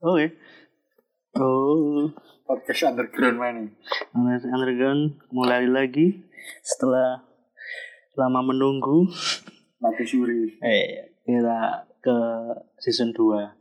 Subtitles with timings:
[0.00, 0.32] Oke.
[1.36, 2.08] Oh,
[2.48, 3.68] podcast underground mana?
[4.16, 6.24] Under- Underground mulai lagi
[6.64, 7.20] setelah
[8.16, 9.04] lama menunggu.
[9.76, 10.56] Mati suri.
[10.64, 12.16] Eh, kita ke
[12.80, 13.52] season 2.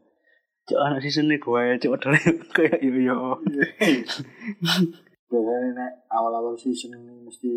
[0.70, 2.22] Cok anak season ini gue ya, cok adalah
[2.56, 3.18] kayak yo yo.
[5.30, 7.52] Biasanya nek awal-awal season ini mesti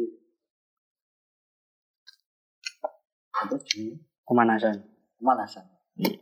[3.33, 3.95] apa sih?
[4.27, 4.77] Pemanasan.
[5.23, 5.65] Pemanasan.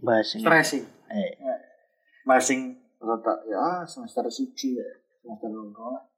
[0.05, 0.45] Bahas ini.
[0.45, 0.85] Stressing.
[1.11, 1.31] Eh,
[2.29, 4.89] Masing rata ya semester suci ya.
[5.21, 6.09] Semester loro.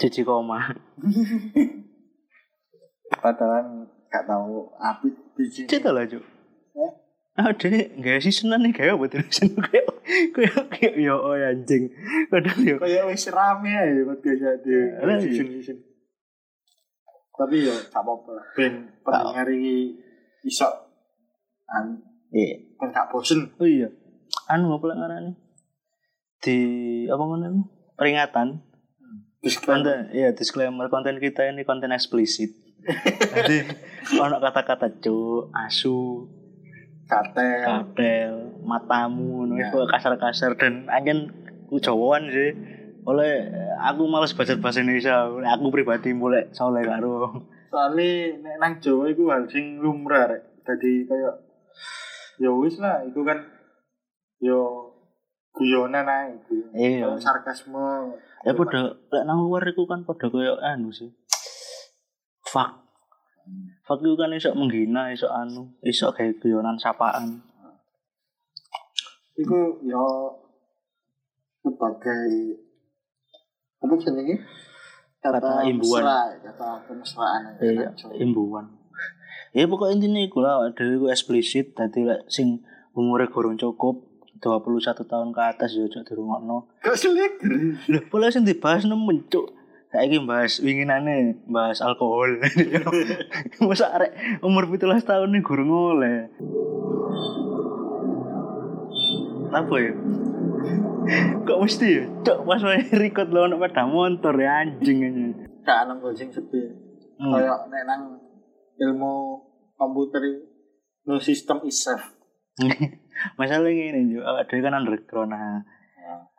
[0.00, 0.72] cici koma.
[3.22, 5.68] Padahal gak tahu apit biji.
[5.68, 6.24] Cita lah cok.
[6.78, 6.92] Eh?
[7.38, 9.86] Ah, dia gak seasonan nih kayak buat season kayak
[10.34, 11.92] kayak kayak yo oh, anjing.
[12.32, 12.76] Kadang yo.
[12.80, 14.74] Kayak wis rame ya buat biasa di
[15.36, 15.78] season.
[17.36, 18.46] Tapi yo gak apa-apa lah.
[18.56, 20.00] Ben pendengar iki
[20.44, 20.68] iso
[21.70, 22.56] an Iya.
[22.78, 23.52] ben gak bosen.
[23.58, 23.90] Oh iya.
[24.46, 25.32] Anu apa lah ngarani?
[26.38, 26.58] Di
[27.06, 27.62] apa namanya?
[27.94, 28.64] Peringatan
[29.40, 29.80] Disclaimer.
[29.80, 32.52] konten ya disclaimer konten kita ini konten eksplisit.
[33.36, 33.64] Jadi
[34.16, 36.28] ono kata-kata cu, asu,
[37.04, 37.60] Katel.
[37.60, 39.68] katel, matamu, Ya.
[39.86, 41.32] kasar-kasar dan anjen
[41.66, 42.52] ku Jawaan sih.
[43.00, 43.48] Oleh
[43.80, 47.32] aku males baca bahasa Indonesia, aku pribadi mulai soleh karo.
[47.68, 50.42] Soalnya nek nang Jawa iku hal sing lumrah rek.
[50.62, 51.32] Dadi kaya
[52.36, 53.40] ya wis lah iku kan
[54.40, 54.88] yo
[55.52, 56.54] guyonan ae iku.
[56.72, 57.12] Iya.
[57.20, 58.16] Sarkasme.
[58.42, 61.12] Ya padha lek nang luar iku kan padha koyo anu sih.
[62.48, 62.80] Fuck.
[63.84, 67.44] Fuck itu kan iso menghina, iso anu, iso kayak guyonan sapaan.
[69.36, 70.04] Iku yo
[71.60, 72.56] sebagai
[73.80, 74.36] apa jenenge?
[75.20, 76.00] Kata imbuhan.
[76.00, 78.12] mesra, kata kemesraan Iya, nang Jawa.
[78.16, 78.66] imbuhan.
[79.52, 82.64] Ya pokoknya intinya iku lah, dhewe iku eksplisit lek sing
[82.96, 84.09] umure gorong cukup
[84.40, 86.56] 21 tahun ke atas ya ojo dirungokno.
[86.80, 87.44] Kok selek?
[87.92, 89.52] Lho, pola sing dibahas nemen cuk.
[89.92, 92.40] Saiki bahas winginane bahas alkohol.
[93.68, 96.32] Masa arek umur 17 tahun nih gurung oleh.
[99.52, 99.92] Apa ya?
[101.44, 102.04] Kok mesti ya?
[102.22, 105.26] Cok pas wae record lo ono sepeda motor ya anjing aja.
[105.66, 106.60] Gak ana nggon sing sepi.
[107.20, 107.34] Hmm.
[107.36, 108.02] Kaya nek nang
[108.80, 109.12] ilmu
[109.76, 110.22] komputer
[111.04, 112.14] no system is safe.
[113.36, 115.62] Masalahnya ini juga awak dhewe kan underground nah.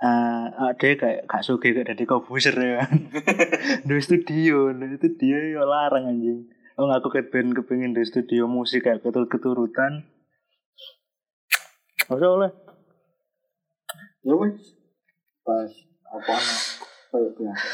[0.01, 2.83] Eh, awak dhewe kayak gak suge kayak dadi komposer ya.
[3.87, 6.49] Di studio, di studio ya larang anjing.
[6.79, 10.07] Oh aku ket ben kepengin di studio musik kayak ketul keturutan.
[12.09, 12.51] Ora oleh.
[14.25, 14.79] Ya wis.
[15.45, 15.69] Pas
[16.09, 16.55] apa ana
[17.11, 17.67] kaya biasa.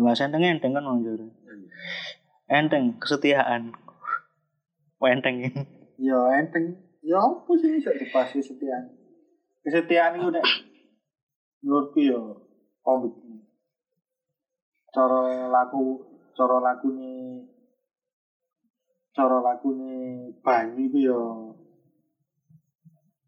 [0.00, 1.28] Mas enteng enteng kan wong jare.
[2.48, 3.76] Enteng kesetiaan.
[5.02, 5.62] Enteng ini.
[5.98, 6.78] Ya enteng.
[7.02, 8.94] Ya apa sih iso dibahas kesetiaan.
[9.66, 10.46] Kesetiaan itu nek
[11.62, 12.18] menurutku ya
[12.86, 13.42] komitmen.
[14.94, 15.98] Cara laku
[16.38, 17.42] cara lakune
[19.12, 19.92] cara lakune
[20.46, 21.20] banyu iku ya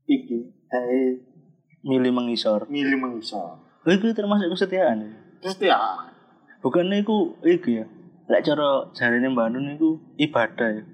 [0.06, 0.38] iki
[0.70, 1.20] kayak
[1.84, 2.64] Milih mengisor.
[2.72, 3.60] milih mengisor.
[3.84, 5.04] Oh, itu termasuk kesetiaan.
[5.04, 5.52] ya?
[5.60, 5.80] Ya
[6.64, 7.86] Bukannya iku iki ya.
[8.32, 10.84] Lek cara jarine Mbak Nun iku ibadah ya.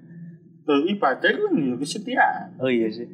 [0.71, 2.47] Tuh ibadah itu ya kesetiaan.
[2.63, 3.07] Oh iya sih.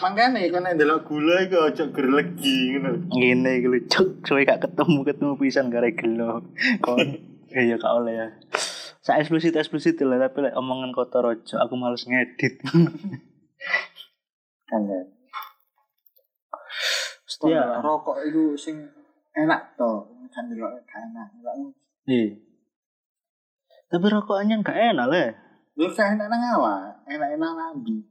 [0.00, 3.08] Makanya kan nek ndelok gula iku aja gerlegi ngono.
[3.08, 6.44] Ngene iki lho cuk, suwe gak ketemu ketemu pisan gare gelo.
[6.84, 7.00] Kon
[7.56, 8.28] iya gak oleh ya.
[9.00, 12.60] Sa eksplisit eksplisit lah tapi lek omongan kotor aja aku males ngedit.
[14.68, 15.00] Kan ya.
[17.24, 17.80] Setia.
[17.80, 18.84] rokok itu sing
[19.32, 20.04] enak to.
[20.28, 21.32] Kan ndelok gak enak.
[21.40, 21.72] Ndelok
[22.08, 22.36] Iya.
[23.90, 25.28] Tapi rokokannya gak enak lah.
[25.80, 28.04] Lu saya enak nang awak, enak-enak lambi.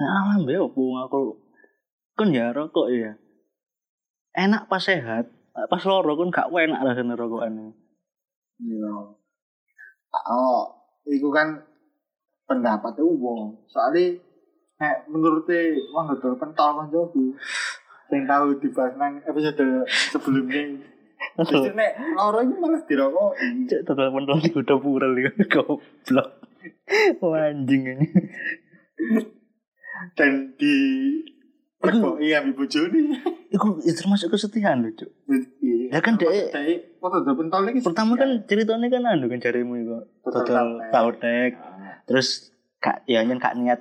[0.00, 1.36] Nah, be opo aku
[2.16, 3.12] kan ya rokok ya.
[4.32, 7.76] Enak pas sehat, pas loro kan gak enak rasane rokokan.
[8.56, 8.92] Iya.
[10.32, 10.64] Oh,
[11.04, 11.60] itu kan
[12.48, 13.68] pendapat wong.
[13.68, 14.16] Soalnya
[15.12, 15.44] menurut
[15.92, 17.36] wong dodol pentol kan jogi.
[18.08, 20.95] Sing tahu dibahas nang episode sebelumnya.
[21.36, 23.68] Jadi nek loro ini malah dirokoki.
[23.68, 26.28] Cek total pentol di udah pura li goblok.
[27.20, 28.06] Anjing ini.
[30.16, 30.74] dan di
[31.80, 33.00] perkoki ambil bojone.
[33.52, 35.10] Iku ya termasuk kesetiaan lho, Cuk.
[35.60, 35.96] Iya.
[35.96, 36.98] Ya kan, Dek.
[37.00, 39.96] Foto dodol pentol iki Pertama kan ceritanya kan anu kan jarimu iku.
[40.24, 41.56] Total tautek.
[41.56, 43.80] Ah, Terus kak ya nyen kak niat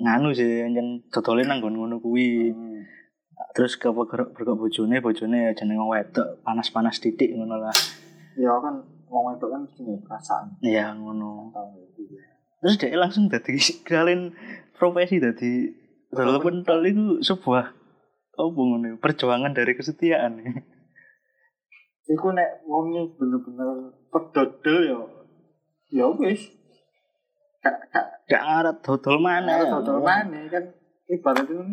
[0.00, 2.52] nganu sih nyen dodole nang ngono kuwi.
[2.54, 2.99] hmm.
[3.50, 7.74] Terus ke berkok bojone, bojone ya jeneng wong wedok, panas-panas titik ngono lah.
[8.38, 8.78] Ya kan
[9.10, 10.46] wong wedok kan mesti nggak perasaan.
[10.62, 11.50] Ya ngono.
[12.62, 13.58] Terus dia langsung dadi
[13.90, 14.36] kalian
[14.78, 15.66] profesi dadi
[16.14, 17.66] dodol pentol itu sebuah
[18.40, 20.42] apa ngono perjuangan dari kesetiaan
[22.10, 24.98] Iku nek wongnya bener-bener pedodel ya
[25.90, 26.54] ya wis.
[27.60, 30.64] Gak gak gak ngarat dodol mana total mana kan
[31.10, 31.66] ibaratnya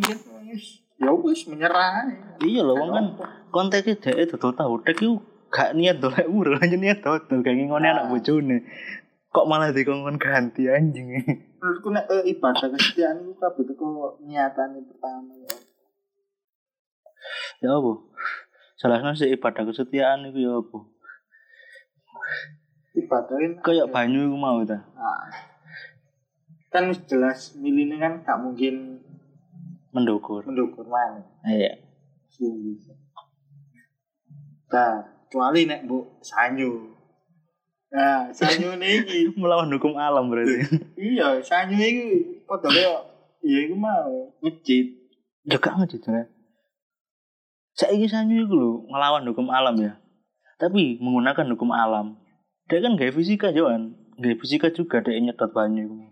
[0.46, 2.10] wis ya wis menyerah.
[2.42, 3.06] iya loh wong kan
[3.54, 5.22] konteksnya dhek dodol tahu dek iku
[5.54, 8.10] gak niat dolek murah hanya niat dodol kayak ngene anak Ah.
[8.12, 8.58] bojone.
[9.28, 11.14] Kok malah dikongkon ganti anjing?
[11.62, 15.54] Menurutku nek eh, ibadah kesetiaan itu kabeh teko niatane pertama ya.
[17.62, 17.92] ya apa?
[18.78, 20.80] Salah sih ibadah kesetiaan itu ya apa?
[22.98, 24.82] Ibadahin kayak banyu iku mau ta?
[24.98, 25.30] Nah,
[26.74, 29.02] kan jelas milihnya kan gak mungkin
[29.98, 30.46] mendukur.
[30.46, 31.74] Mendukur mana iya.
[32.38, 32.94] Bisa.
[34.70, 36.94] Nah, kecuali nek bu sanyu.
[37.90, 40.62] Nah, sanyu niki melawan hukum alam berarti.
[40.94, 42.08] Iya sanyu iki
[42.46, 42.94] padha kaya
[43.42, 44.94] iya iku mau masjid.
[45.48, 46.28] ya gak ngejit ya
[47.78, 50.02] saiki sanyu iku lho ngelawan hukum alam ya.
[50.58, 52.18] Tapi menggunakan hukum alam.
[52.66, 53.94] Dia kan gaya fisika Johan.
[54.18, 56.10] Gaya fisika juga dia nyedot banyu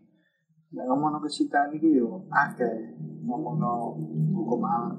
[0.73, 2.97] Nek ngomongno kesetiaan iku yo akeh
[3.27, 3.93] ngomongno
[4.33, 4.97] hukum alam.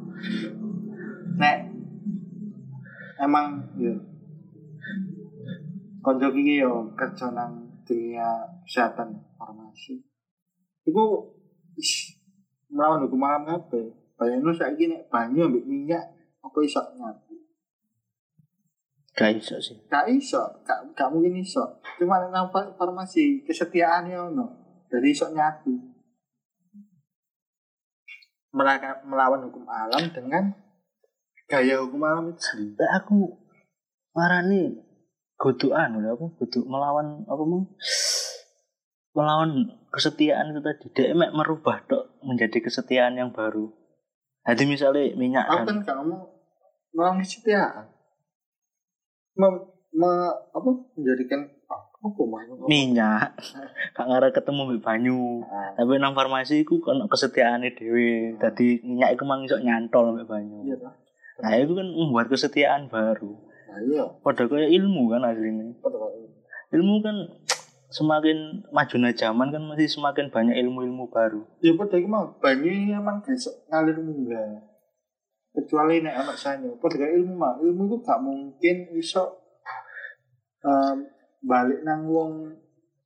[1.41, 1.59] Nek
[3.19, 3.95] emang yo
[6.05, 9.99] konco iki yo kerja nang dunia kesehatan farmasi.
[10.87, 11.35] Iku
[12.71, 13.91] melawan hukum alam kabeh.
[14.17, 16.05] Bayangno saiki nek banyu ambek minyak
[16.41, 17.37] apa iso nyatu.
[19.17, 21.81] gak iso sih Gak iso, gak, gak mungkin iso.
[21.97, 24.66] Cuma nang far- farmasi kesetiaan ono.
[24.93, 25.73] Jadi iso nyatu.
[29.07, 30.55] Melawan hukum alam dengan
[31.47, 32.89] gaya hukum alam itu sendiri.
[33.03, 33.37] Aku
[34.17, 34.87] marani
[35.37, 37.61] godokan lho apa godok melawan apa mau
[39.13, 43.69] melawan kesetiaan itu tadi dia mek merubah tok menjadi kesetiaan yang baru
[44.47, 46.23] jadi misalnya minyak Aku kan ngomong
[46.95, 47.91] melawan kesetiaan.
[49.35, 49.55] Mem,
[49.91, 51.51] me- apa menjadikan?
[52.69, 53.35] Minyak.
[53.97, 55.43] Gak ngarep ketemu mbek banyu.
[55.49, 58.37] Ah, tapi nang farmasi iku kan kesetiaane dhewe.
[58.39, 60.63] Dadi minyak iku mang iso nyantol mbek banyu.
[60.69, 61.07] Iya
[61.37, 63.37] nah itu kan membuat kesetiaan baru.
[63.69, 64.05] Nah iya.
[64.25, 65.85] padha kayak ilmu kan kaya itu.
[66.73, 67.17] ilmu kan
[67.93, 71.45] semakin majunya zaman kan masih semakin banyak ilmu-ilmu baru.
[71.61, 74.65] Ya padha iki mau banyu emang besok ngalir munggah.
[75.57, 77.61] Kecuali nek anak sanyo, padha kaya ilmu mah.
[77.61, 79.41] Ilmu itu gak mungkin iso
[80.65, 80.99] em,
[81.43, 82.57] balik nang wong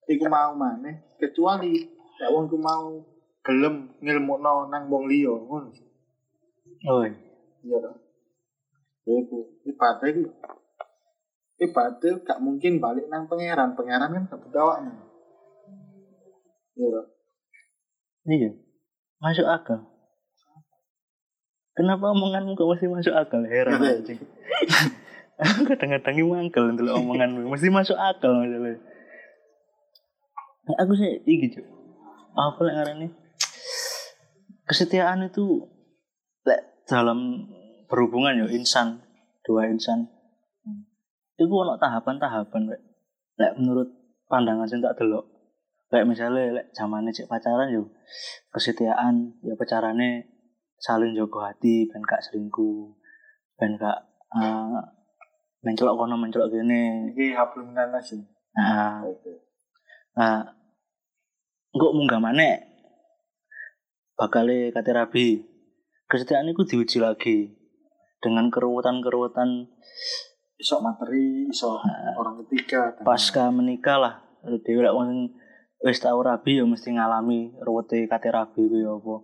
[0.06, 1.86] iku mau maneh kecuali
[2.20, 3.00] nek wong iku mau
[3.40, 5.70] gelem ngilmukno nang wong liya ngono.
[6.90, 7.04] oh
[7.60, 7.96] Iya toh.
[9.04, 9.38] Ya iku
[9.68, 10.22] ibadah iku
[11.60, 13.76] ibadah gak mungkin balik nang pangeran.
[13.76, 14.92] Pangeran kan gak butuh awakmu.
[16.76, 17.06] Iya toh.
[18.28, 18.50] iya
[19.20, 19.84] masuk akal
[21.76, 24.00] kenapa omonganmu kok masih masuk akal heran Iya.
[24.00, 24.20] anjing
[25.40, 28.80] aku kadang-kadang mangkel untuk omonganmu mesti masuk akal masalahnya
[30.70, 31.50] Nah, aku sih iki
[32.30, 33.08] apa lek ngarani?
[34.70, 35.66] Kesetiaan itu
[36.46, 37.50] lek dalam
[37.90, 39.02] berhubungan ya insan
[39.42, 40.06] dua insan.
[41.34, 42.80] Itu ono tahapan-tahapan lek.
[43.34, 43.88] Lek menurut
[44.30, 45.26] pandangan sing tak delok.
[45.90, 47.90] Kayak misalnya lek zamane cek pacaran yo
[48.54, 50.30] kesetiaan ya pacarane
[50.78, 52.94] saling jago hati ben gak selingkuh
[53.58, 54.00] ben gak
[54.32, 54.80] uh,
[55.60, 58.18] mencelok kono mencelok gini Iki hablum minas ya.
[58.56, 59.00] nah.
[60.16, 60.42] Nah,
[61.70, 62.58] kok munggah mana?
[64.16, 65.26] Bakal kate rabi.
[66.10, 67.54] Kesetiaan itu diuji lagi
[68.18, 69.70] dengan keruwetan-keruwetan
[70.58, 71.78] iso materi, iso
[72.18, 72.92] orang ketiga.
[72.92, 74.14] dan- pasca menikah lah.
[74.44, 75.30] Dewi lek wong
[75.80, 79.14] wis tau rabi ya mesti ngalami ruwete kate rabi ku ya apa.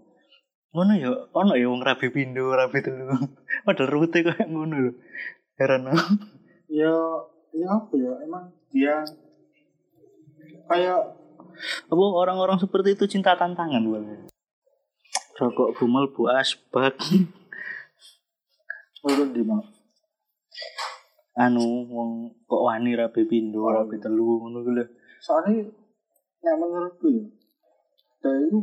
[0.72, 3.10] Ngono ya, ono ya wong rabi pindho, rabi telu.
[3.66, 4.92] Padahal ruwete kayak ngono lho.
[5.56, 5.88] Heran.
[6.68, 6.92] Ya,
[7.56, 8.12] ya apa ya?
[8.20, 9.00] Emang dia
[10.68, 11.00] kayak
[11.88, 14.04] Apa orang-orang seperti itu cinta tantangan buat
[15.36, 16.96] Rokok bumel bu asbak.
[19.00, 19.62] turun di mau.
[21.36, 22.10] anu wong
[22.48, 24.00] kok wani rabi pindho Oh, iya.
[24.00, 24.82] telu ngono ku lho
[25.20, 25.68] Soalnya,
[26.42, 27.22] ya menurutku ya,
[28.24, 28.58] itu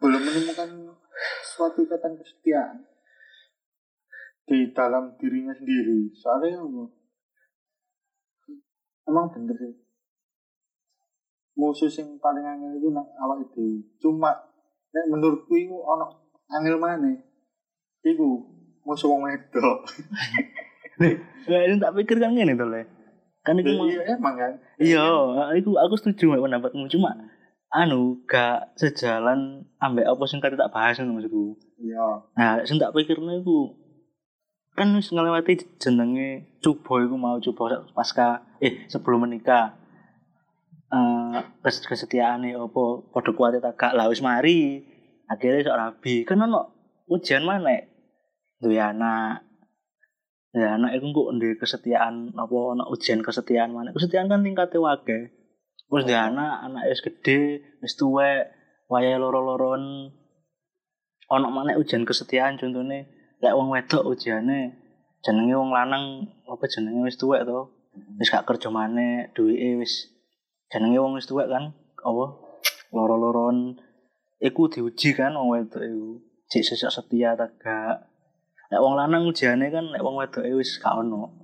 [0.00, 0.96] belum menemukan
[1.44, 2.82] suatu ikatan kesetiaan
[4.46, 6.10] di dalam dirinya sendiri.
[6.14, 6.84] Soalnya apa?
[9.06, 9.74] Emang bener sih.
[11.56, 13.80] Musuh yang paling angel itu nang awak itu.
[13.98, 14.30] Cuma,
[14.92, 16.06] nek menurutku itu ono
[16.46, 17.10] angel mana?
[18.02, 18.26] Iku
[18.82, 19.78] musuh wong wedok.
[21.50, 22.82] Lah ini tak pikir kan ngene to le
[23.46, 24.52] kan iku mau Iya emang kan.
[24.82, 25.06] iya
[25.54, 27.14] iku aku setuju mek pendapatmu cuma
[27.70, 32.26] anu gak sejalan ambek apa sing kate tak bahas ngono maksudku Iya.
[32.34, 33.70] nah sing tak pikirno iku
[34.76, 39.72] kan wis ngelewati jenenge cubo iku mau cubo pasca eh sebelum menikah.
[40.92, 44.84] Eh kes kesetiaane opo padha kuwate tak gak lah mari.
[45.26, 46.14] Akhirnya sok rabi.
[46.28, 46.60] Kan ono
[47.08, 47.82] ujian mana?
[48.60, 49.42] Duwe anak.
[50.52, 53.96] Ya anak itu kok ndek kesetiaan apa ono ujian kesetiaan mana?
[53.96, 55.32] Kesetiaan kan tingkatnya wage
[55.86, 58.52] terus dia anak anak wis gede wis tuwek
[58.92, 60.12] wayahe loro-loron.
[61.26, 64.86] Ono mana ujian kesetiaan contohnya lek wong wedok ujiane
[65.26, 67.74] jenenge wong lanang apa jenenge wis tuwek to?
[68.20, 70.14] Wis gak kerja maneh duwike wis
[70.70, 71.74] jenenge wong wis tuwek kan?
[72.06, 72.24] Apa?
[72.94, 73.82] Loro-loron.
[74.38, 76.22] Iku diuji kan wong wedok iku.
[76.46, 78.06] Cek sesuk setia ta gak?
[78.70, 81.34] Lek wong lanang ujiane kan lek wong wedoke wis gak ono.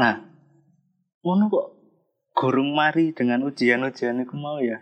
[0.00, 0.14] Nah
[1.20, 1.66] ngono kok
[2.36, 4.80] gurung mari dengan ujian-ujian iku mau ya?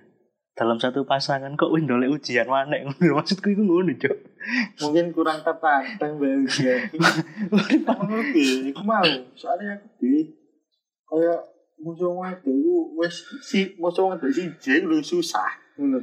[0.55, 2.87] Dalam satu pasangan kok wis ndolek ujian maneh?
[3.19, 4.34] Maksudku iku ngono cok
[4.81, 6.91] mungkin kurang tertantang ujian
[7.85, 9.05] menurut iku mau.
[9.35, 10.29] Soalnya aku di
[11.05, 11.41] kayak
[11.81, 15.49] musuh wedok iku wis si musuh wedok siji lu susah.
[15.77, 16.01] Ngono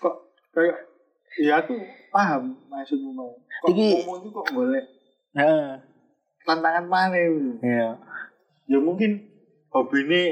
[0.00, 0.14] kok
[0.52, 0.76] kayak
[1.38, 1.76] ya aku
[2.10, 3.30] paham maksudmu mau
[3.62, 4.84] kok Iki- ngomong itu kok boleh?
[5.36, 5.68] Heeh.
[6.48, 7.60] tantangan mana itu?
[7.60, 8.00] Iya.
[8.68, 9.28] Ya mungkin
[9.68, 10.22] hobi ini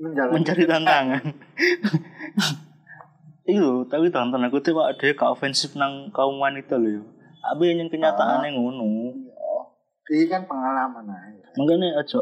[0.00, 1.22] menjalankan mencari tantangan
[3.50, 7.02] Iyo, tapi tonton aku tuh kok ada gak ofensif nang kaum wanita loh yo.
[7.42, 8.86] Tapi yang kenyataannya ngono.
[10.10, 12.20] ini kan pengalaman aja Makanya aja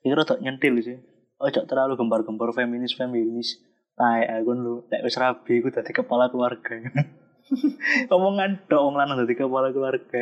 [0.00, 0.98] kira tak nyentil sih.
[1.40, 3.60] Ojo terlalu gembar-gembar feminis feminis.
[3.96, 6.80] Tai aku lu nek wis rabi iku dadi kepala keluarga.
[8.14, 10.20] Omongan dok wong lanang dadi kepala keluarga.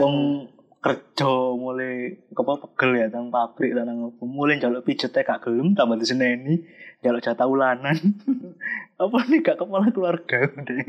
[0.00, 0.16] Wong
[0.80, 4.22] kerja mulai apa pegel ya tang pabrik tang apa.
[4.24, 6.64] Mulai njaluk pijetnya gak gelem tambah diseneni
[7.04, 7.96] njaluk jatah ulanan.
[9.00, 10.80] Apa nih gak kepala keluarga udah.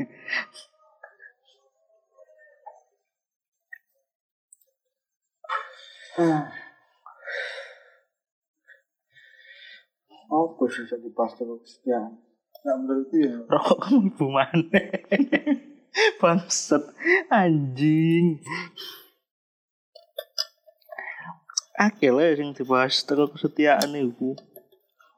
[10.32, 12.20] Apa sih jadi pastor kesetiaan
[12.62, 13.36] nggak menurutku ya.
[13.50, 14.82] Rokok kamu ibu mana
[16.22, 16.84] bangset
[17.26, 18.38] anjing
[21.90, 24.38] akhirnya sing dibahas tentang kesetiaan itu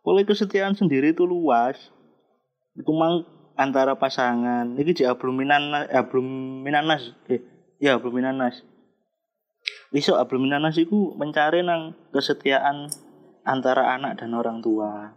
[0.05, 1.81] oleh kesetiaan sendiri itu luas.
[2.77, 3.25] Itu mang
[3.57, 4.77] antara pasangan.
[4.77, 7.03] Ini jadi abluminanas abluminanas.
[7.33, 7.41] Eh
[7.81, 8.63] ya abluminanas.
[9.97, 12.93] Iso abluminanas itu mencari nang kesetiaan
[13.49, 15.17] antara anak dan orang tua.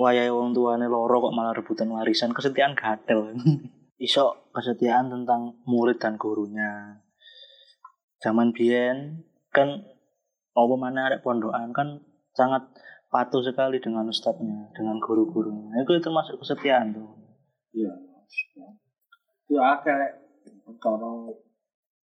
[0.00, 2.30] Wayahe wong tuane loro kok malah rebutan warisan.
[2.30, 3.34] Kesetiaan gatel.
[4.00, 7.02] Iso kesetiaan tentang murid dan gurunya.
[8.22, 9.82] Zaman biyen kan
[10.66, 11.72] apa mana ada pondokan?
[11.72, 12.04] Kan
[12.36, 12.68] sangat
[13.10, 15.82] patuh sekali dengan ustadznya dengan guru-gurunya.
[15.82, 17.08] Itu termasuk kesetiaan tuh.
[17.74, 18.10] Iya
[19.50, 20.14] ya ada
[20.62, 21.12] perkara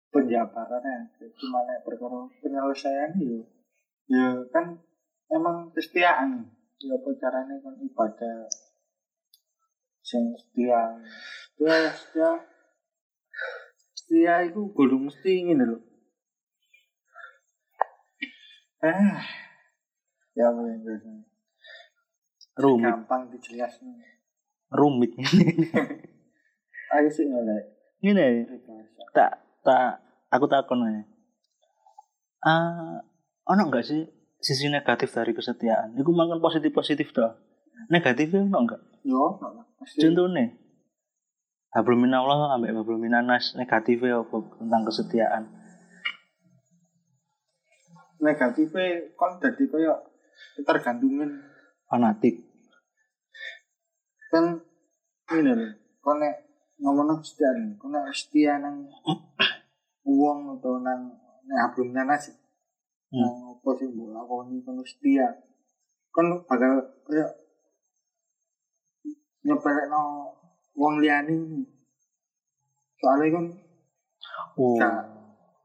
[0.09, 3.39] penjabarannya gimana perkara penyelesaian ya
[4.09, 4.81] ya kan
[5.29, 6.49] emang kesetiaan.
[6.81, 8.49] Ya caranya kan ibadah
[10.01, 10.97] sing setia.
[11.55, 12.31] Setia setia.
[13.95, 15.79] Setia itu kudu mesti ingin lho
[18.91, 19.23] ah.
[20.35, 20.51] Ya
[22.55, 22.87] rumit.
[22.87, 23.99] Gampang dijelasin
[24.71, 25.11] rumit.
[26.95, 27.27] Ayo sih
[28.05, 28.45] ini
[29.15, 31.01] tak tak aku takon aja
[32.45, 33.01] ah
[33.49, 34.05] ono enggak sih
[34.37, 35.97] sisi negatif dari kesetiaan?
[35.97, 37.33] Itu makan positif positif toh
[37.89, 39.41] negatifnya ono enggak yo
[39.81, 40.53] contohnya
[41.75, 45.43] Hablum minallah ambek hablum minanas negatifnya apa tentang kesetiaan
[48.25, 49.99] negatifnya kan jadi kayak
[50.65, 51.45] tergantungin
[51.85, 52.41] fanatik.
[54.33, 54.65] Kan
[55.29, 55.71] ini loh
[56.05, 56.35] kan nek
[56.81, 58.85] ngomong setia nih kan nek setia nang
[60.05, 61.13] uang atau nang
[61.45, 62.33] nek belum nanas
[63.15, 63.21] Hmm.
[63.21, 65.29] nang apa sih mbok lakoni kan setia
[66.09, 67.31] kan bakal kayak
[69.45, 70.33] nyepelek no
[70.73, 71.63] uang liani
[72.97, 73.45] soalnya kan
[74.57, 74.75] oh.
[74.75, 75.05] gak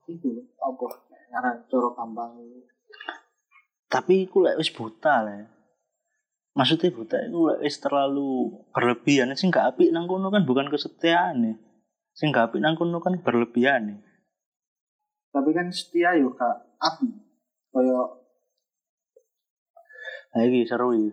[0.06, 0.84] itu apa
[1.30, 2.30] ngaran coro gampang
[3.86, 5.46] tapi aku lek wis buta lah
[6.58, 11.42] maksudnya buta itu lek wis terlalu berlebihan sing gak apik nang kono kan bukan kesetiaan
[11.42, 11.56] nih
[12.14, 13.98] sing gak apik nang kono kan berlebihan nih
[15.30, 17.08] tapi kan setia yo kak api
[17.70, 18.20] kayak
[20.30, 21.10] Nah, iki seru iki.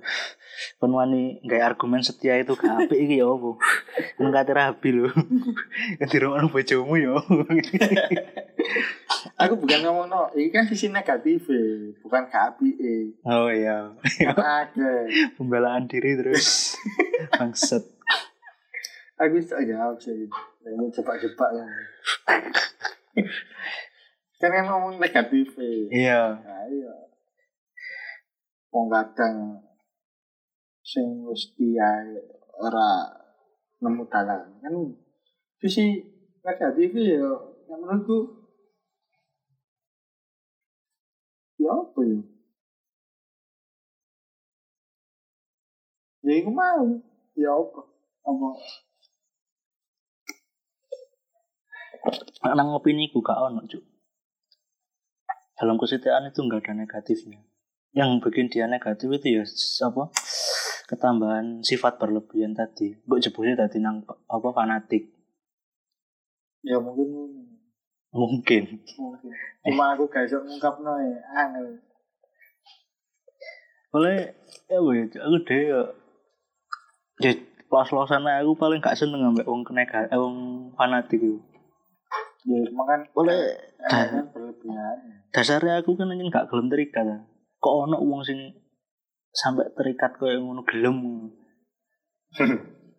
[0.77, 3.57] Kon wani gawe argumen setia itu gak apik iki ya opo?
[4.13, 5.09] Kon kate rabi lho.
[6.13, 7.17] Dirungokno bojomu ya.
[9.38, 13.94] aku bukan ngomong no ini kan sisi negatif eh, bukan ke api eh Oh iya.
[14.34, 14.91] ada
[15.38, 16.74] Pembelaan diri terus.
[17.38, 17.86] Bangsat.
[19.17, 20.25] aku bisa jawab sih
[20.62, 21.65] Ini jebak-jebak ya.
[24.38, 25.53] kan kan ngomong negatif.
[25.89, 26.38] Iya.
[26.38, 26.94] Nah, iya.
[28.70, 29.58] Wong kadang
[30.82, 31.25] sing
[31.58, 32.13] diae
[32.58, 33.10] ora
[33.82, 34.74] nemu dalan kan
[35.58, 36.00] sisi
[36.41, 37.25] negatif ya
[37.67, 38.37] yang menurutku
[41.58, 42.20] ya apa ya?
[46.28, 46.86] Ya aku mau.
[47.38, 47.82] Ya apa?
[48.28, 48.48] Apa?
[52.54, 53.84] Nang opini ku gak ono cuk.
[55.58, 57.42] Dalam kesetiaan itu nggak ada negatifnya.
[57.98, 59.44] Yang bikin dia negatif itu ya
[59.90, 60.14] apa
[60.86, 62.94] ketambahan sifat berlebihan tadi.
[63.04, 65.10] Gue jebusnya tadi nang apa fanatik.
[66.62, 67.10] Ya mungkin
[68.12, 68.64] mungkin.
[69.00, 69.32] Mungkin.
[69.68, 71.20] Cuma aku gak iso ngungkapno ya.
[71.36, 71.88] Angel
[73.96, 74.18] oleh
[74.68, 75.82] ya gue aku deh ya
[77.24, 77.32] ya
[77.68, 81.40] los-losan aja aku paling gak seneng ambek wong nega eh, wong fanatik itu
[82.48, 83.56] ya makan oleh
[83.88, 84.98] kan berlebihan.
[85.32, 87.22] dasarnya aku kan anjing gak gelem terikat ah.
[87.60, 88.56] kok ono wong sing
[89.36, 91.30] sampai terikat kayak ngono gelem?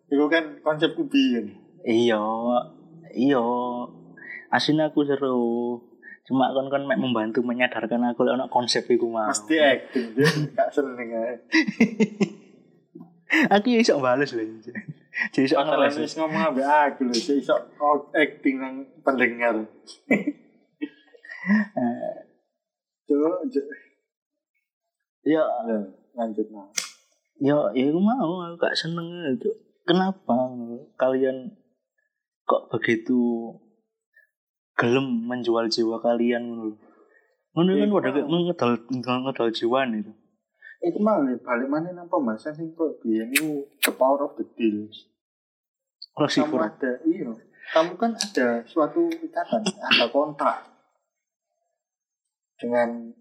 [0.09, 1.51] Itu kan konsepku biyen.
[1.83, 2.21] Iya
[3.11, 3.43] iya
[4.53, 5.81] aslinya aku seru.
[6.29, 9.29] Cuma kon kan mek membantu menyadarkan aku lek ono konsep iku mau.
[9.29, 11.33] Mesti acting dia gak seneng ae.
[13.29, 17.53] Aku ya iso bales lho jadi iso ngeles wis ngomong ambek aku lho, iso
[18.17, 19.69] acting nang pendengar.
[23.09, 23.73] J-
[25.25, 25.43] ya
[26.13, 26.69] lanjut nah.
[27.41, 29.49] ya ya aku mau aku gak seneng itu
[29.87, 30.51] kenapa
[30.99, 31.57] kalian
[32.45, 33.53] kok begitu
[34.79, 36.77] gelem menjual jiwa kalian ngono lho.
[37.51, 38.39] ngono kan Iya, udah kayak mau.
[38.47, 40.11] ngedal ngedal jiwa itu
[40.79, 45.11] Itu mah balik mana nang pembahasan sing kok biyen itu the power of the deals.
[46.15, 47.27] kalau Kamu ada, iya.
[47.69, 50.63] Kamu kan ada suatu ikatan, ada kontrak
[52.55, 53.11] dengan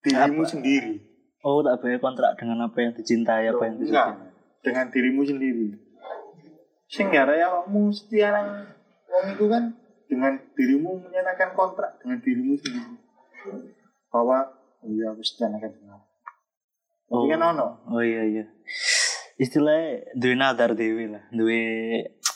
[0.00, 0.50] dirimu Apa?
[0.50, 0.94] sendiri.
[1.40, 4.18] oh tak bayar kontrak dengan apa yang dicintai apa yang disukai
[4.60, 5.68] dengan dirimu sendiri.
[6.86, 8.48] Sing gara ya kamu setia nang
[9.06, 9.62] wong itu kan
[10.08, 12.96] dengan dirimu menyenangkan kontrak dengan dirimu sendiri.
[14.08, 14.48] Bahwa
[14.82, 16.00] oh iya aku nang dengan.
[17.10, 17.66] oh, kan ono.
[17.88, 18.44] oh iya iya
[19.38, 21.60] istilahnya duwe nazar dewi lah duwe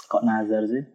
[0.08, 0.86] kok nazar sih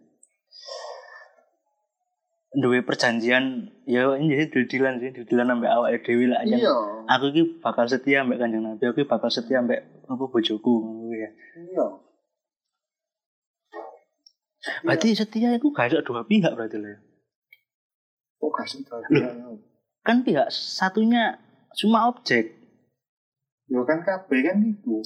[2.58, 6.74] duwe perjanjian ya ini jadi didilan sih didilan sampai awak dewi lah aja Iya.
[7.06, 10.74] aku ki bakal setia mbak kanjeng nabi aku bakal setia mbak apa bojoku
[11.12, 11.86] ya Iya.
[14.82, 16.98] Berarti setia itu gak ada dua pihak berarti lah ya.
[18.36, 19.30] Kok kasih tahu dia?
[20.00, 21.36] kan pihak satunya
[21.76, 22.56] cuma objek
[23.66, 25.04] Ya kan KB kan itu.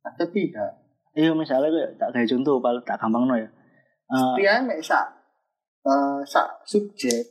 [0.00, 0.72] Ada pihak.
[1.12, 3.48] iya misalnya kayak tak kayak contoh paling tak gampang no ya
[4.08, 5.04] Eh, Dia mek sak
[5.84, 7.28] eh sak subjek.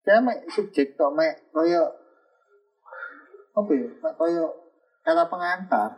[0.00, 1.80] Dia mek subjek tok mek koyo
[3.50, 3.88] apa ya?
[3.98, 4.46] Mek koyo
[5.00, 5.90] kata pengantar.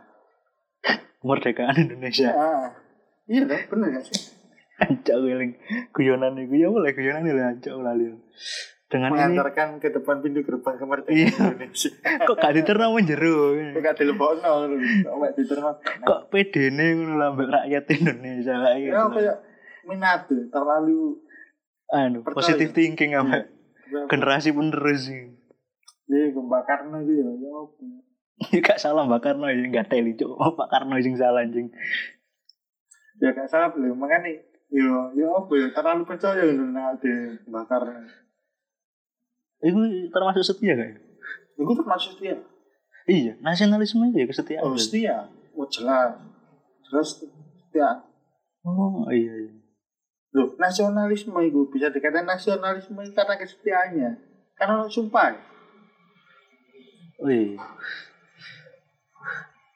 [1.19, 2.67] kemerdekaan Indonesia Ah.
[3.23, 4.19] Iya kan, bener gak sih?
[4.75, 5.51] Ancak wiling
[5.91, 6.53] guyonan itu.
[6.57, 8.05] Ya boleh guyonan itu ancak lali.
[8.91, 11.29] Dengan ini Mengantarkan ke depan pintu gerbang kemerdekaan Iya.
[11.33, 11.89] Indonesia.
[12.27, 13.37] kok gak diterima menjeru
[13.73, 14.51] Kok gak dilebokno?
[14.65, 14.75] Lho.
[15.01, 15.71] Kok diterima.
[16.03, 19.03] kok pede nih ngono lah mbak rakyat Indonesia kayak gitu Ya?
[19.09, 19.37] Kayak
[19.83, 20.99] minat terlalu
[21.89, 23.49] anu positive thinking apa?
[24.07, 25.31] generasi penerus sih
[26.03, 28.59] Iya, Mbak Karno itu ya, ya ya?
[28.65, 30.29] Gak salah mbak Karno ya gak teli cuk.
[30.29, 31.71] Oh, Pak Karno yang salah anjing
[33.23, 34.35] Ya gak salah belum, makanya
[34.67, 38.03] yo yo apa ya terlalu percaya dengan ade Mbak Karno.
[39.63, 39.79] itu
[40.11, 40.97] termasuk setia gak ya?
[41.55, 42.35] Itu termasuk dia.
[43.07, 46.19] iya nasionalisme itu ya kesetiaan Oh setia, oh jelas,
[46.83, 48.03] jelas setia.
[48.67, 49.53] oh iya iya
[50.33, 54.11] Loh, nasionalisme itu bisa dikatakan nasionalisme karena kesetiaannya.
[54.57, 55.37] Karena sumpah,
[57.21, 57.61] oh iya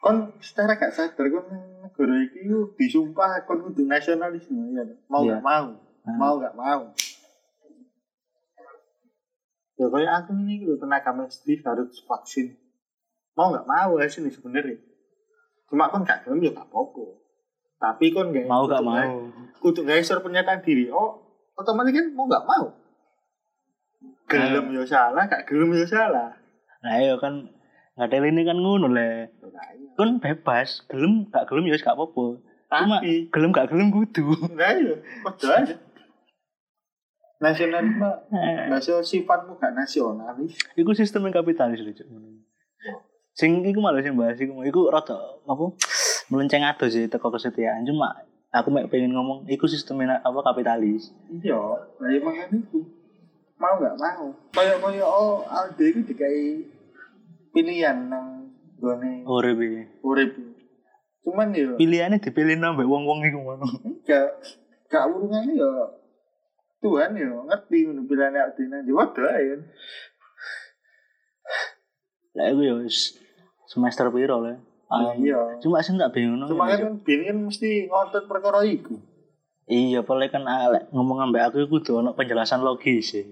[0.08, 1.44] kon secara gak sadar kon
[1.84, 4.88] negara iki yo disumpah kon kudu nasionalisme ya.
[5.12, 5.36] Mau Iya.
[5.36, 5.68] gak mau,
[6.08, 6.16] Hmm.
[6.16, 6.82] mau gak mau.
[9.78, 12.56] Ya kayak aku nih gitu tenaga medis harus vaksin.
[13.36, 14.80] Mau gak mau ya sini sebenarnya.
[15.68, 17.06] Cuma kon gak gelem ya gak apa-apa.
[17.78, 19.28] Tapi kon gak mau gak mau
[19.60, 20.88] Kudu gak isor pernyataan diri.
[20.88, 21.20] Oh,
[21.54, 22.72] otomatis kan mau gak mau.
[24.26, 26.32] Gelem ya salah, gak gelem ya salah.
[26.78, 27.57] nah iya kan
[27.98, 29.34] nggak teli ini kan ngono le
[29.98, 32.38] kan bebas gelem gak gelem ya wis gak apa-apa
[32.70, 32.98] cuma
[33.34, 35.76] gelem gak gelem kudu nah iya, padha aja.
[37.38, 38.10] Nasionalisme,
[38.66, 40.58] nasional sifatmu gak nasionalis.
[40.74, 42.10] Iku sistem yang kapitalis lho, Cuk.
[43.38, 45.66] Sing iku malah sing bahas iku, iku rada apa?
[46.34, 51.60] Melenceng ado sih teko kesetiaan cuma aku mek pengen ngomong iku sistemnya apa kapitalis iya
[52.00, 52.80] lah emang kan itu
[53.58, 56.64] mau nggak mau kayak kayak oh Aldi itu dikai
[57.58, 59.26] pilihan nang gone.
[59.26, 59.82] Urip iki.
[60.06, 60.32] Urip.
[61.26, 61.74] Cuman ya.
[61.74, 63.66] Pilihannya dipilih nambah wong-wong iku ngono.
[64.06, 64.30] Gak
[64.88, 65.72] gak urungannya ya
[66.78, 69.58] Tuhan ya ngerti ngono pilihannya Aldi nang Jawa ae.
[72.38, 73.18] Lah iku wis
[73.66, 75.60] semester piro lah Ah, iya.
[75.60, 78.96] Cuma sih tak bingung cuma kan Bin kan mesti ngonten perkara iku.
[79.68, 83.28] Iya, paling kan alek ngomong ambek aku iku kudu ono penjelasan logis sih.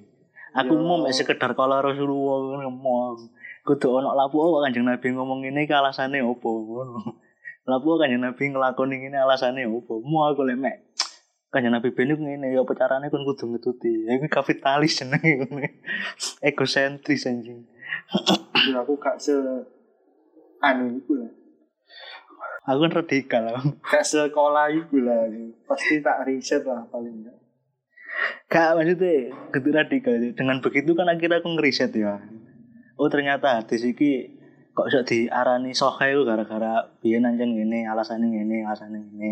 [0.51, 0.83] Aku Iya.
[0.83, 3.31] mau sekedar kala Rasulullah ngomong.
[3.65, 7.17] Kudu ono lapu oh Kanjeng Nabi ngomong ini ke alasane opo ngono.
[7.65, 10.05] Lapu oh Kanjeng Nabi nglakoni ngene alasane opo.
[10.05, 10.75] Mau aku lek mek
[11.49, 14.05] Kanjeng Nabi ben iku ngene ya apa carane kon kudu ngetuti.
[14.05, 15.65] Ya Iku kapitalis jenenge ngono.
[16.45, 17.65] Egosentris anjing.
[18.69, 19.33] ya aku gak se
[20.61, 21.31] anu iku lah
[22.69, 23.49] Aku kan radikal
[23.81, 25.25] gak sekolah iku lah
[25.65, 27.37] pasti tak riset lah paling enggak
[28.45, 30.13] Gak maksudnya kudu radikal.
[30.37, 32.21] Dengan begitu kan akhirnya aku ngeriset ya.
[32.95, 34.39] Oh ternyata hadis iki
[34.75, 39.31] kok iso diarani sohe itu gara-gara biyen anjen ngene, alasane ngene, alasane ngene.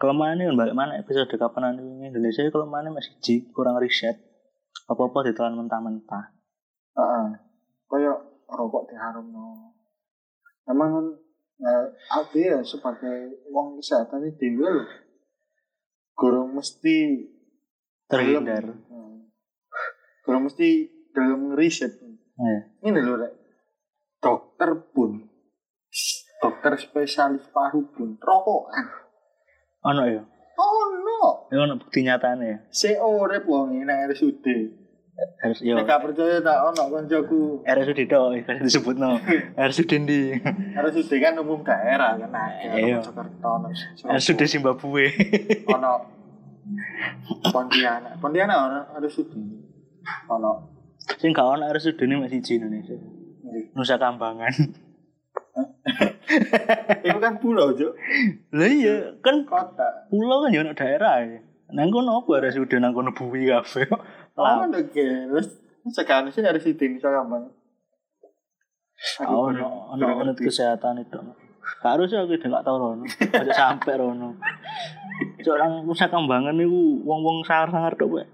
[0.00, 4.16] Kelemahannya kan balik mana episode kapan ini Indonesia ini kelemahannya masih ji, kurang riset.
[4.88, 6.24] Apa-apa ditelan mentah-mentah.
[6.96, 7.26] Heeh.
[7.88, 9.76] Kayak rokok diharam no.
[10.64, 11.06] Emang kan
[11.60, 14.84] eh, Aldi ya sebagai wong kesehatan ini dewe lho.
[16.16, 17.28] Gurung mesti
[18.10, 18.66] Terhindar.
[18.90, 19.30] Hmm.
[20.26, 20.68] Gurung mesti
[21.14, 22.09] dalam ngeriset.
[22.40, 23.32] Eh, Ini lho rek.
[24.20, 25.28] Dokter pun
[26.40, 28.86] dokter spesialis paru pun rokokan.
[29.82, 30.22] ono ya.
[30.56, 31.48] Oh no.
[31.48, 32.58] Ini ono bukti nyatanya ya.
[32.68, 34.44] Si urip wong nang RSUD.
[35.44, 35.76] Harus yo.
[35.76, 37.60] Nek percaya tak ono koncoku.
[37.64, 39.20] RSUD tok, kan disebut no.
[39.68, 40.32] RSUD ndi?
[40.80, 43.00] RSUD kan umum daerah kan akeh Iya.
[43.00, 43.68] ono Jakarta ono
[44.16, 45.04] RSUD Zimbabwe.
[45.68, 45.92] ono
[47.52, 48.16] Pontianak.
[48.20, 49.28] Pontianak ono RSUD.
[50.28, 50.50] Ono
[51.20, 52.96] Sing gak ono RSUD ini masih di Indonesia.
[53.76, 54.50] Nusa Kambangan.
[57.06, 57.92] Itu kan pulau, Cuk.
[58.54, 60.06] Lah iya, kan Kota.
[60.08, 61.26] pulau kan ya ono daerah.
[61.70, 63.86] Nang kono apa RSUD nang kono buwi kabeh.
[64.38, 65.58] Lah, ono Terus
[65.90, 67.44] sekarang sih RSUD misalnya bang.
[69.26, 71.18] oh, ono ono unit kesehatan itu.
[71.80, 73.04] Gak harus aku udah gak tau rono.
[73.06, 74.36] Aja sampai rono.
[75.40, 78.26] Seorang Nusa Kambangan niku wong-wong sangar-sangar tok wae.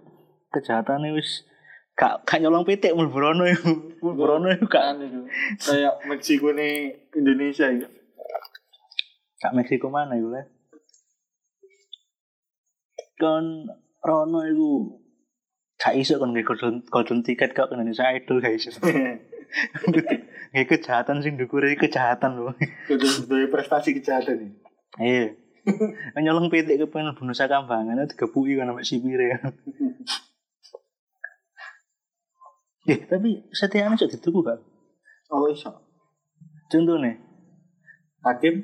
[0.51, 1.47] Kejahatane wis
[1.97, 3.73] gak gak nyolong pitik mlebu rono iku.
[4.05, 5.21] Mlebu rono iku gak kan itu.
[5.57, 7.89] Kayak Meksiko nih Indonesia ya.
[9.41, 10.43] gak Meksiko mana iku le.
[13.17, 13.65] Kon
[14.05, 15.01] rono iku
[15.81, 18.77] gak iso kon nggih golden, golden ticket kok ke Indonesia Idol gak iso.
[20.53, 22.53] Nggih kejahatan sing ndukure kejahatan lho.
[22.85, 24.53] Kudu prestasi kejahatan nih.
[25.01, 25.27] Iya.
[26.13, 29.29] Kan nyolong pitik ke pengen bunuh sakambangan itu digebuki kan sampai sipire.
[32.87, 34.63] Eh, tapi setiaan iso dituku kan?
[35.35, 35.75] Oh iso.
[36.71, 37.19] Contohnya,
[38.23, 38.63] Hakim.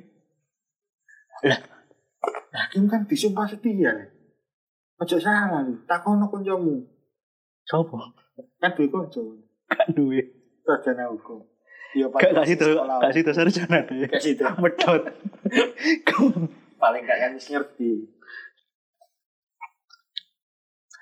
[1.43, 1.59] Lah.
[2.55, 4.09] Hakim kan disumpah setia nih.
[5.03, 5.75] Ojo salah nih.
[5.87, 6.87] Takono koncomu.
[7.67, 7.99] sopo?
[8.59, 9.43] Kan duwe konco.
[9.71, 10.23] Gak duwe.
[10.63, 11.43] Sarjana hukum.
[11.93, 14.07] Iya Gak kasih tuh, kasih tuh sarjana deh.
[14.07, 14.47] Kasih tuh.
[14.63, 15.03] Medot.
[16.79, 17.91] Paling gak kan ngerti.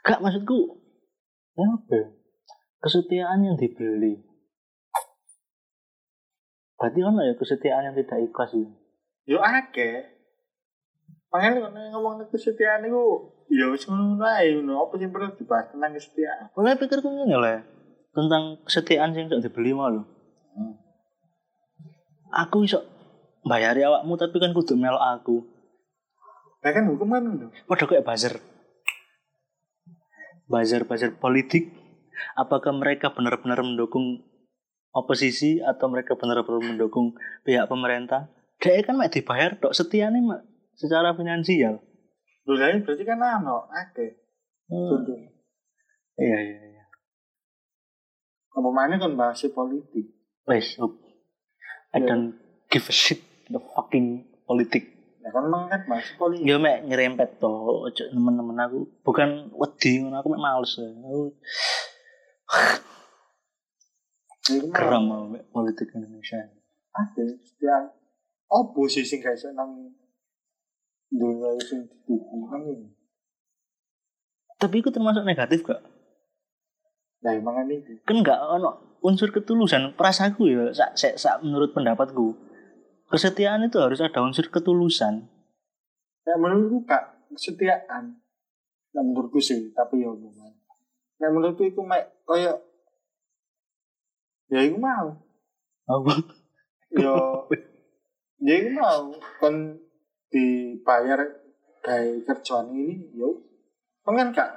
[0.04, 0.80] Gak maksudku.
[1.60, 2.19] Apa?
[2.80, 4.16] Kesetiaan yang dibeli.
[6.80, 8.68] Berarti kan ya kesetiaan yang tidak ikhlas ya.
[9.28, 10.16] Yo akeh.
[11.28, 13.04] Makanya nek ngomong kesetiaan itu
[13.52, 14.88] ya wis ngono ae ngono.
[14.88, 16.48] Apa sih perlu dibahas tentang kesetiaan?
[16.56, 17.60] Mulai pikirku ngene lah.
[18.16, 20.02] Tentang kesetiaan yang tidak dibeli mau lho.
[22.32, 22.80] Aku iso
[23.44, 25.36] bayari awakmu tapi kan kudu melok aku.
[26.64, 27.52] Nah kan hukum kan ngono.
[27.68, 28.34] Padha kayak buzzer.
[30.48, 31.79] Buzzer-buzzer politik.
[32.36, 34.24] Apakah mereka benar-benar mendukung
[34.90, 37.14] oposisi atau mereka benar-benar mendukung
[37.46, 38.30] pihak pemerintah?
[38.60, 40.44] Dia kan mek dibayar tok setiane mak
[40.76, 41.80] secara finansial.
[42.44, 44.10] Ini berarti kan ano akeh.
[44.68, 45.06] Hmm.
[46.20, 46.84] Iya iya iya.
[48.60, 50.12] Mana kan bahas politik.
[50.44, 50.92] Wes, up.
[51.94, 52.06] I Iya.
[52.06, 52.28] don't
[52.70, 54.94] give a shit the fucking politik.
[55.20, 56.44] Ya kan memang kan bahas politik.
[56.46, 57.50] Ya mek nyerempet to,
[57.86, 58.78] ojo temen-temen aku.
[59.02, 60.72] Bukan wedi ngono aku mek males.
[60.78, 61.34] Aku
[64.74, 65.04] geram
[65.54, 66.40] politik Indonesia.
[66.90, 67.94] Akeh kesetiaan.
[68.50, 69.94] Apa sih sing gak iso nang
[71.10, 72.36] dunia sing dituku
[72.66, 72.90] ini.
[74.58, 75.82] Tapi itu termasuk negatif gak?
[77.22, 78.02] Nah emang itu.
[78.02, 79.94] Kan gak ono unsur ketulusan.
[79.94, 82.36] Perasaku ya, sak, sak, sak menurut pendapatku.
[83.10, 85.26] Kesetiaan itu harus ada unsur ketulusan.
[86.26, 88.18] Nek menurutku gak kesetiaan.
[88.90, 90.59] Nek menurutku sih, tapi ya omongan.
[91.20, 92.56] Nek menurutku iku mek koyo
[94.48, 95.12] ya iku mau.
[95.84, 96.12] apa?
[96.96, 97.14] Ya
[98.40, 99.12] ya iku mau.
[99.36, 99.76] Kon
[100.32, 101.20] dibayar
[101.84, 103.36] kayak kerjaan ini yo.
[104.08, 104.50] Gak?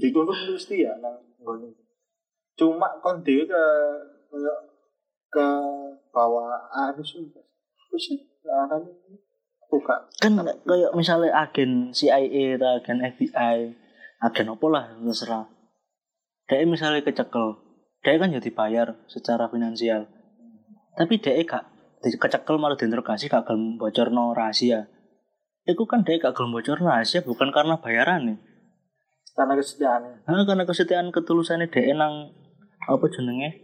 [0.00, 1.20] Dituntut untuk setia nang.
[2.56, 3.64] Cuma kon dhewe ke
[4.32, 4.54] koyo
[5.28, 5.46] ke
[6.08, 6.56] bawah
[6.88, 7.20] arus.
[7.20, 8.06] Terus
[8.48, 8.80] lah kan
[9.68, 10.08] buka.
[10.24, 13.76] Kan kayak misalnya agen CIA atau agen FBI
[14.18, 15.57] agen apa lah terserah
[16.48, 17.60] dia misalnya kecekel
[18.02, 20.08] dia kan jadi bayar secara finansial.
[20.96, 21.66] Tapi dia gak
[22.00, 24.88] kecekel malah diinterogasi gak gelem bocor no rahasia.
[25.68, 28.38] Itu kan dia gak gelem bocor rahasia bukan karena bayaran nih
[29.38, 30.14] karena kesediaannya.
[30.26, 32.34] nah, karena kesetiaan ketulusannya dia nang
[32.82, 33.62] apa jenenge?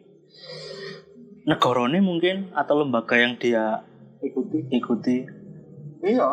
[1.51, 3.83] Negarane mungkin atau lembaga yang dia
[4.23, 4.71] ikuti.
[4.71, 5.27] ikuti.
[6.07, 6.31] Iya.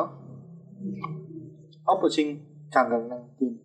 [1.89, 2.37] Apa sing
[2.69, 3.57] janggal nang tim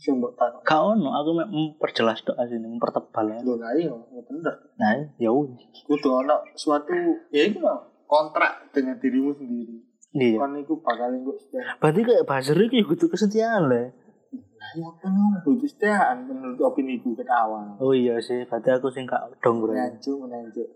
[0.00, 3.38] sing mbok takon Gak ono, aku memperjelas tok asine, mempertebal ya.
[3.38, 5.60] lho lah iya ya bener Nah, ya wis.
[5.82, 6.96] kudu ono suatu
[7.28, 9.76] ya itu loh kontrak dengan dirimu sendiri
[10.10, 10.36] Iya.
[10.36, 13.86] kon iku bakal engko setia Berarti kayak buzzer iki kudu kesetiaan lah.
[14.32, 18.88] lah ya kan butuh setiaan menurut opini ku ket awal Oh iya sih, berarti aku
[18.88, 19.70] sing gak dong bro.
[19.70, 20.66] menanjuk menanjuk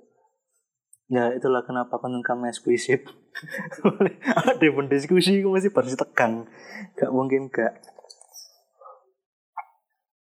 [1.07, 3.05] Ya itulah kenapa konten kami eksplisit.
[4.41, 6.49] Ada pun diskusi aku masih pasti tegang.
[6.95, 7.77] Gak mungkin gak.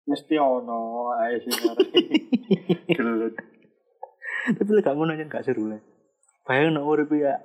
[0.08, 1.38] Mesti ono ae
[2.96, 3.34] gelut
[4.42, 5.78] Tapi lek gak ngono aja gak seru lah.
[6.42, 7.38] Bayang no urip ya.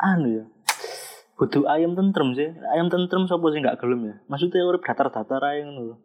[0.00, 0.44] Anu ya.
[1.36, 2.56] Butuh ayam tentrem sih.
[2.72, 4.14] Ayam tentrem sapa sih gak gelem ya?
[4.32, 5.96] Maksudnya urip datar-datar aja ngono lho.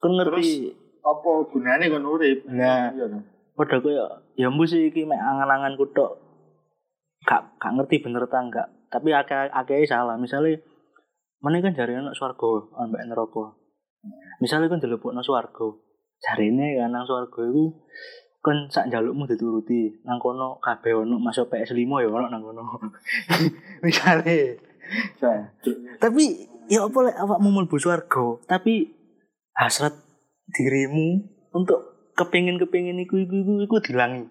[0.00, 2.92] Kon ngerti apa gunane kon urip Nah.
[2.92, 3.24] iya kan
[3.56, 4.04] padha koyo
[4.36, 6.16] ya mbu sih iki mek angan-angan tok
[7.28, 10.60] gak gak ngerti bener ta enggak tapi akeh akeh salah misalnya
[11.40, 13.52] mana kan jari anak swarga ambek neraka
[14.40, 15.68] misalnya kan dilebokno swarga.
[16.20, 17.64] Jarine kan nang swarga iku
[18.40, 20.00] kan sak njalukmu dituruti.
[20.04, 22.64] Nang kono kabeh ono masuk PS5 ya ono nang kono.
[23.84, 24.60] Misale.
[26.00, 26.24] Tapi
[26.72, 28.40] ya apa lek awakmu mlebu swarga?
[28.48, 28.88] Tapi
[29.56, 29.94] hasrat
[30.50, 34.24] dirimu untuk kepengin iku iku iku iku dilangi.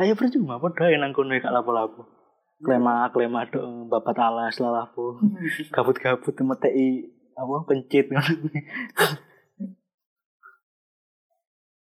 [0.00, 2.08] Ayo percuma padha ae nang kono gak lapo-lapo.
[2.60, 5.16] Klema klema dok babat alas lalapo.
[5.72, 7.56] Gabut-gabut meteki apa.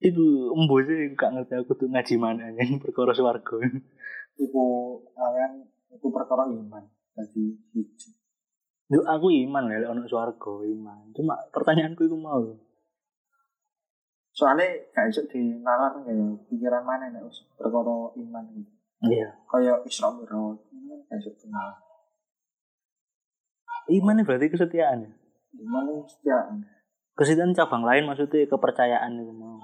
[0.06, 3.56] Iku embo sih gak ngerti aku tuh ngaji mana yang perkara swarga.
[4.36, 4.66] iku
[5.16, 5.64] kalian
[5.96, 6.84] itu perkara iman
[7.32, 7.56] siji
[8.92, 11.10] Yo aku iman lek ono swarga iman.
[11.16, 12.44] Cuma pertanyaanku iku mau.
[14.36, 16.12] soalnya gak iso dinalar ya
[16.52, 18.72] pikiran mana nek wis perkara iman gitu
[19.08, 19.32] Iya.
[19.48, 21.80] kaya Isra Mi'raj ini kan gak iso dinalar
[23.86, 25.12] Iman berarti kesetiaan ya.
[27.16, 29.56] Kesetiaan cabang lain maksudnya kepercayaan itu mau.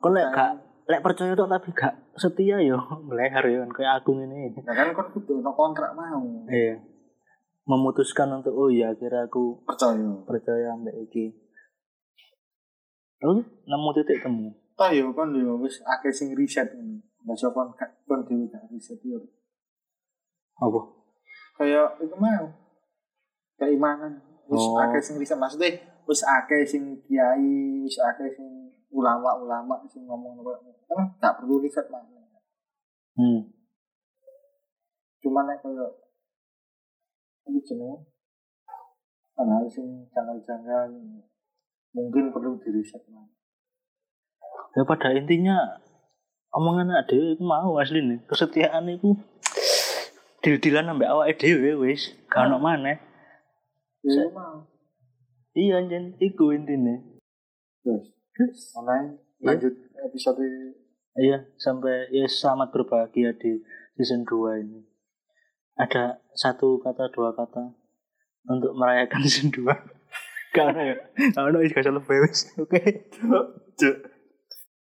[0.00, 0.52] Kau lek gak
[0.84, 2.76] lek percaya tok tapi gak setia yo
[3.08, 4.52] melehar yo kayak aku ini.
[4.60, 6.76] nah kan kon kudu ono kontrak mau Iya.
[7.64, 11.32] Memutuskan untuk oh iya akhirnya aku percaya percaya ambek iki.
[13.20, 14.48] Oh, nemu titik temu.
[14.76, 17.68] toh yo kon yo wis akeh sing riset ngono masa kon
[18.08, 19.20] kon dhewe gak riset yo
[20.56, 20.80] Apa?
[21.56, 22.48] kaya itu mau
[23.56, 24.20] keimanan
[24.50, 24.82] wis Oh.
[24.82, 25.38] akeh sing riset.
[25.38, 30.42] Maksudnya wis akeh sing kiai wis akeh sing ulama-ulama sing ngomong
[30.90, 32.18] kan gak perlu riset mana
[33.14, 33.46] Hmm.
[35.20, 35.86] cuma nek kaya
[37.46, 38.06] ini jenenge?
[39.38, 40.88] Hal sing janggal-janggal
[41.94, 43.28] mungkin perlu diriset mana
[44.74, 45.82] Ya pada intinya
[46.54, 49.14] omongan ada itu mau asli nih kesetiaan itu
[50.42, 52.14] dil-dilan ambek awake dhewe wis.
[52.30, 53.09] Gak ono maneh.
[54.04, 54.64] Ya mau
[55.50, 57.18] Iya jen iku intine.
[57.82, 60.46] terus online lanjut episode
[61.18, 63.58] Iya, sampai ya selamat berbahagia di
[63.98, 64.80] season 2 ini.
[65.74, 67.74] Ada satu kata dua kata
[68.46, 69.66] untuk merayakan season 2.
[70.54, 70.96] Karena ya,
[71.34, 72.50] karena itu lebih wis.
[72.58, 73.06] Oke.